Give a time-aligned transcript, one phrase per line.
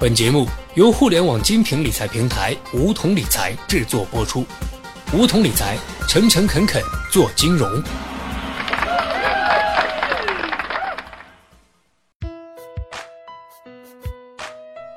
[0.00, 4.46] 本节目由互联网精品理财平台梧桐理财制作播出。
[5.12, 5.76] 梧桐理财，
[6.08, 7.70] 诚诚恳恳做金融。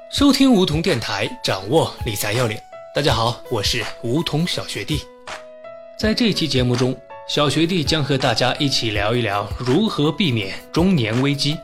[0.09, 2.57] 收听梧桐电台，掌握理财要领。
[2.95, 5.01] 大家好，我是梧桐小学弟。
[5.99, 6.97] 在这期节目中，
[7.27, 11.57] 小学弟将和大家一起聊一聊如何避免中年危机。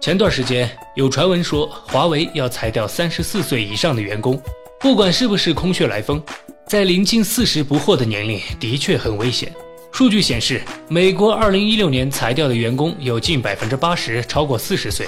[0.00, 4.40] 前段时间有传闻说，华为要裁掉三十四岁以上的员工，
[4.78, 6.22] 不管是不是空穴来风，
[6.66, 9.52] 在临近四十不惑的年龄的确很危险。
[9.90, 15.06] 数据显示，美国二零一六年裁掉的员工有近百分之八十超过四十岁，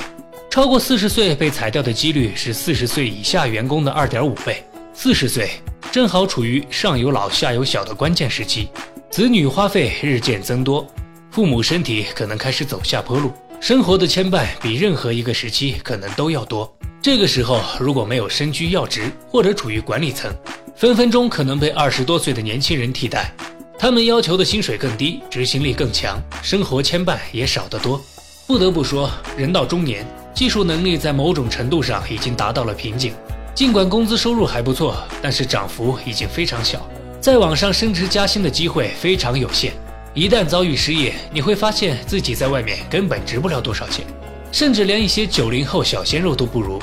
[0.50, 4.64] 超过四十岁被裁掉的几率是四十岁以下员工的二点五倍。
[4.94, 5.50] 四十岁
[5.92, 8.68] 正好处于上有老下有小的关键时期，
[9.10, 10.84] 子女花费日渐增多，
[11.30, 13.30] 父母身体可能开始走下坡路。
[13.60, 16.72] 生活的牵绊比任何一个时期可能都要多。
[17.02, 20.32] 这个时候，如果没有身居要职或者处于管理层，
[20.76, 23.34] 分分钟可能被二十多岁的年轻人替代。
[23.76, 28.00] 他们要求的薪水更低，执行力更强，生活牵绊也少得多。
[28.46, 33.12] 不得不说，人到中年，技术能力在某种程度上已经达到了瓶颈。
[33.54, 36.88] 尽管工资收入还不错，但是涨幅已经非常小，
[37.20, 39.72] 在网上升职加薪的机会非常有限。
[40.14, 44.04] 一旦遭遇失业，你会发现自己在外面根本值不了多少钱，
[44.50, 46.80] 甚至连一些九零后小鲜肉都不如。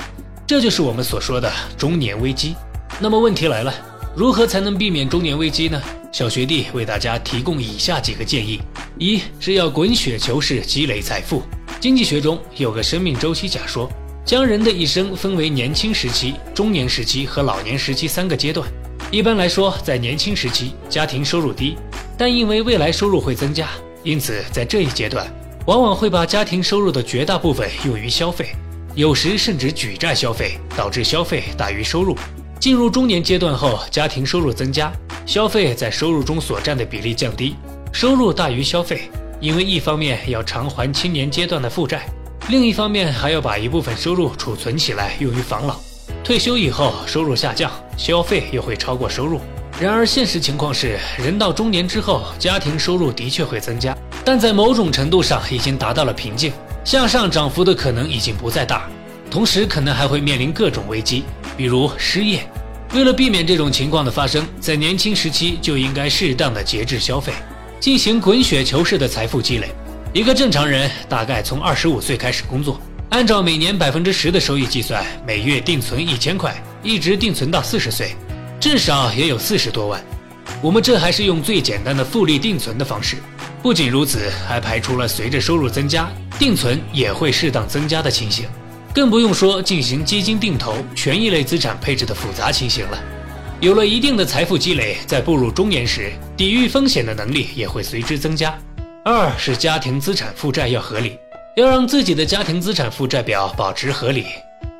[0.47, 2.55] 这就是我们所说的中年危机。
[2.99, 3.73] 那么问题来了，
[4.15, 5.81] 如何才能避免中年危机呢？
[6.11, 8.61] 小学弟为大家提供以下几个建议：
[8.97, 11.43] 一是要滚雪球式积累财富。
[11.81, 13.91] 经济学中有个生命周期假说，
[14.23, 18.65] 将人的一生分为年轻时期、中年时期和老年时期三个阶段。
[19.11, 21.75] 一般来说，在年轻时期，家庭收入低。
[22.17, 23.69] 但因为未来收入会增加，
[24.03, 25.27] 因此在这一阶段，
[25.65, 28.49] 往往会把家庭收入的绝大部分用于消费，
[28.95, 32.17] 有时甚至举债消费，导致消费大于收入。
[32.59, 34.91] 进入中年阶段后，家庭收入增加，
[35.25, 37.55] 消费在收入中所占的比例降低，
[37.91, 39.09] 收入大于消费。
[39.41, 42.07] 因为一方面要偿还青年阶段的负债，
[42.47, 45.75] 另一方面还要把一部分收入储存起来用于防老。
[46.23, 49.41] 退休以后，收入下降，消费又会超过收入。
[49.77, 53.93] 然而，现实情况是，人到中年之后，家庭收入的确会增加，
[54.23, 56.53] 但在某种程度上已经达到了瓶颈，
[56.85, 58.89] 向上涨幅的可能已经不再大，
[59.29, 61.25] 同时可能还会面临各种危机，
[61.57, 62.47] 比如失业。
[62.93, 67.33] 为了避免这种情况的发生，在年轻时期就应该适当的节制消费，
[67.77, 69.67] 进行滚雪球式的财富积累。
[70.13, 78.15] 一个正常人大概从二十五岁开始工作，按照每年百分之十的收益计算，每月定存一千块，一直定存到四十岁。
[78.65, 80.03] 至少也有四十多万，
[80.59, 83.17] 我们这还是用最简单的复利定存的方式。
[83.61, 88.47] 不仅如此，还排除了随着收入增加，定存也会适当增加的情形，
[88.91, 92.97] 更不用说进行基金定投、权益类资产配置的复杂情形了。
[93.61, 98.51] 有了一定的财富积累，在步入中年时，抵御风险的能力也会随之增加。
[99.03, 101.19] 二是家庭资产负债要合理，
[101.55, 104.25] 要让自己的家庭资产负债表保持合理。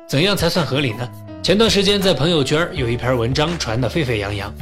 [0.08, 1.08] 怎样才算合理呢？
[1.42, 4.54] 前段时间在朋友圈有一篇文章传得沸沸扬扬，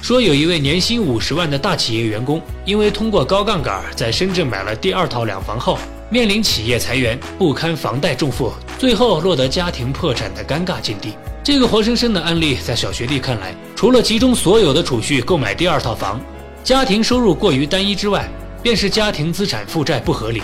[0.00, 5.76] 说有一位年薪五十万的大企业员工，因为通过高杠杆在深圳买了第二套两房后，
[6.08, 11.14] 面临企业裁员，不堪房贷重负，最后落得家庭破产的尴尬境地。
[11.42, 16.20] 这个活生生的案例，在小学弟看来，除了集中所有的储蓄购买第二套房，
[16.62, 18.28] 家庭收入过于单一之外，
[18.62, 20.40] 便是家庭资产负债不合理。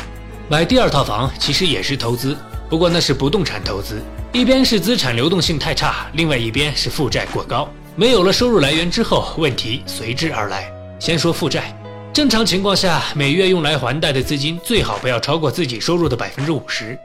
[0.48, 2.36] 买第二套房其实也是投资，
[2.68, 4.02] 不过那是不动产投资。
[4.30, 7.66] 一边是资产流动性太差，另外一边是负债过高。
[7.96, 10.70] 没有了收入来源之后，问题随之而来。
[10.98, 11.74] 先说负债，
[12.12, 16.96] 正常情况下，每月用来还贷的资金最好不要超过自己收入的百分之五十，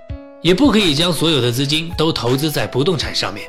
[0.41, 3.47] 也不可以将所有的资金都投资在不动产上面，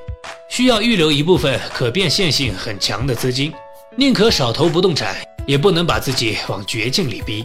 [0.49, 3.53] 需要预留一部分可变现性很强的资金。
[3.97, 7.45] 宁可少投不动产，也不能把自己往绝境里逼。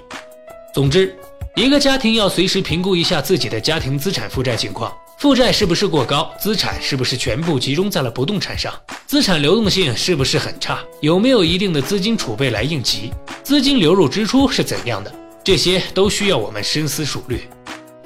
[0.75, 1.17] 总之，
[1.55, 4.93] 一个家庭要随时评估一下自己的家庭资产负债情况。
[5.19, 6.33] 负债是不是过高？
[6.39, 8.73] 资产是不是全部集中在了不动产上？
[9.05, 10.79] 资产流动性是不是很差？
[11.01, 13.11] 有没有一定的资金储备来应急？
[13.43, 15.13] 资金流入支出是怎样的？
[15.43, 17.49] 这些都需要我们深思熟虑。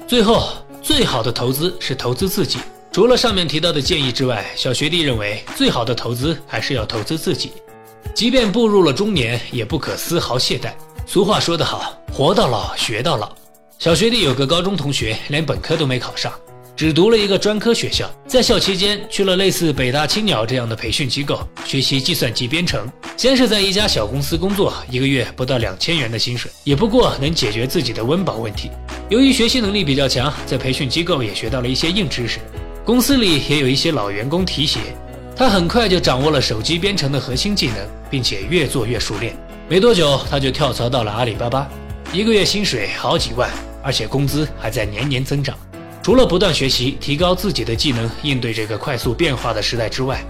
[0.08, 2.58] 最后，最好的投资是投资自己。
[2.90, 7.52] 除了上面提到的建议之外，小学弟认为最好的投资还是要投资自己。
[8.12, 10.72] 即便步入了中年，也不可丝毫懈怠。
[11.06, 13.32] 俗话说得好，活到老学到老。
[13.78, 16.32] 小学弟有个高中同学，连本科都没考上。
[16.76, 22.90] 只读了一个专科学校，在校期间去了类似北大青鸟这样的培训机构学习计算机编程。
[23.16, 28.72] 先是在一家小公司工作，一个月不到两千元的薪水，也不过能解决自己的温饱问题。
[29.08, 32.40] 由于学习能力比较强，在培训机构也学到了一些硬知识。
[32.84, 34.80] 公司里也有一些老员工提携，
[35.36, 37.76] 他很快就掌握了手机编程的核心技能，
[38.10, 39.36] 并且越做越熟练。
[39.68, 41.70] 没多久，他就跳槽到了阿里巴巴，
[42.12, 43.48] 一个月薪水好几万，
[43.80, 45.56] 而且工资还在年年增长。
[46.04, 50.22] 除了不断学习、提高自己的技能，应对这个快速变化的时代之外，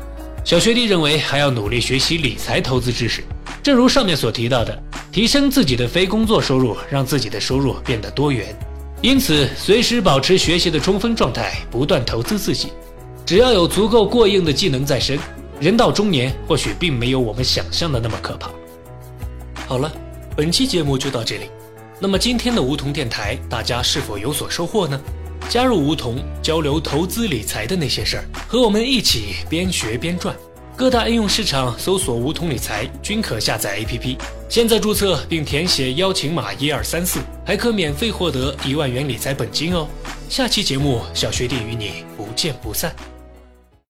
[0.45, 3.25] 小学弟认为还要努力学习理财投资知识。
[3.61, 4.81] 正如上面所提到的，
[5.11, 8.57] 提升自己的非工作收入，让自己的收入变得多元。
[9.03, 12.69] 因此，随时保持学习的充分状态，不断投资自己。
[13.27, 15.19] 只要有足够过硬的技能在身，
[15.59, 18.49] 人到中年或许并没有我们想象的那么可怕。
[19.67, 19.93] 好了，
[20.37, 21.51] 本期节目就到这里。
[21.99, 25.01] 那么今天的梧桐电台，大家是否有所收获呢？
[25.49, 30.35] 加入梧桐，交流投资理财的那些事儿，和我们一起边学边赚。
[30.77, 34.17] 各大应用市场搜索“梧桐理财”均可下载 APP。
[34.49, 39.87] 现在注册并填写邀请码一二三四，还可免费获得一万元理财本金哦。
[40.29, 43.14] 下期节目，小学弟与你不见不散。